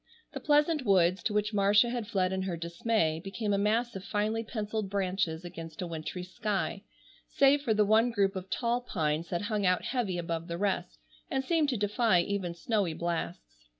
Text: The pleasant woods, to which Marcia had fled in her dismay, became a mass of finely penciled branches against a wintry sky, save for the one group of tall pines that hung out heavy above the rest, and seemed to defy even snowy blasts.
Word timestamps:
The 0.33 0.39
pleasant 0.39 0.83
woods, 0.83 1.21
to 1.21 1.31
which 1.35 1.53
Marcia 1.53 1.91
had 1.91 2.07
fled 2.07 2.33
in 2.33 2.41
her 2.41 2.57
dismay, 2.57 3.21
became 3.23 3.53
a 3.53 3.59
mass 3.59 3.95
of 3.95 4.03
finely 4.03 4.43
penciled 4.43 4.89
branches 4.89 5.45
against 5.45 5.79
a 5.79 5.85
wintry 5.85 6.23
sky, 6.23 6.81
save 7.29 7.61
for 7.61 7.75
the 7.75 7.85
one 7.85 8.09
group 8.09 8.35
of 8.35 8.49
tall 8.49 8.81
pines 8.81 9.29
that 9.29 9.43
hung 9.43 9.63
out 9.63 9.83
heavy 9.85 10.17
above 10.17 10.47
the 10.47 10.57
rest, 10.57 10.97
and 11.29 11.45
seemed 11.45 11.69
to 11.69 11.77
defy 11.77 12.19
even 12.21 12.55
snowy 12.55 12.93
blasts. 12.95 13.59